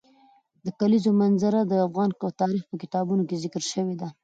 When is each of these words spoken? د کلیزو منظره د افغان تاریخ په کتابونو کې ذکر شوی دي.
د 0.65 0.67
کلیزو 0.79 1.11
منظره 1.21 1.59
د 1.65 1.73
افغان 1.87 2.09
تاریخ 2.41 2.63
په 2.69 2.75
کتابونو 2.83 3.23
کې 3.27 3.41
ذکر 3.43 3.63
شوی 3.71 3.95
دي. 4.01 4.09